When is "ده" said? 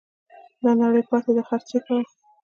1.35-1.43